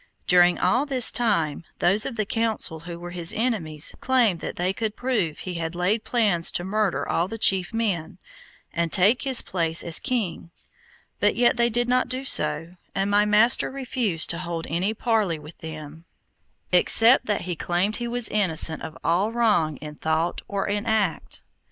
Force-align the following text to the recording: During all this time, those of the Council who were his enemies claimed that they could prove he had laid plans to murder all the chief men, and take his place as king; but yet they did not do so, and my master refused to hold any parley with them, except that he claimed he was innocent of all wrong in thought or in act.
During 0.25 0.57
all 0.57 0.87
this 0.87 1.11
time, 1.11 1.63
those 1.77 2.07
of 2.07 2.15
the 2.17 2.25
Council 2.25 2.79
who 2.79 2.99
were 2.99 3.11
his 3.11 3.35
enemies 3.37 3.93
claimed 3.99 4.39
that 4.39 4.55
they 4.55 4.73
could 4.73 4.95
prove 4.95 5.37
he 5.37 5.53
had 5.53 5.75
laid 5.75 6.03
plans 6.03 6.51
to 6.53 6.63
murder 6.63 7.07
all 7.07 7.27
the 7.27 7.37
chief 7.37 7.71
men, 7.71 8.17
and 8.73 8.91
take 8.91 9.21
his 9.21 9.43
place 9.43 9.83
as 9.83 9.99
king; 9.99 10.49
but 11.19 11.35
yet 11.35 11.55
they 11.55 11.69
did 11.69 11.87
not 11.87 12.09
do 12.09 12.25
so, 12.25 12.71
and 12.95 13.11
my 13.11 13.25
master 13.25 13.69
refused 13.69 14.31
to 14.31 14.39
hold 14.39 14.65
any 14.71 14.95
parley 14.95 15.37
with 15.37 15.59
them, 15.59 16.05
except 16.71 17.27
that 17.27 17.41
he 17.41 17.55
claimed 17.55 17.97
he 17.97 18.07
was 18.07 18.27
innocent 18.29 18.81
of 18.81 18.97
all 19.03 19.31
wrong 19.31 19.77
in 19.77 19.93
thought 19.93 20.41
or 20.47 20.65
in 20.67 20.87
act. 20.87 21.43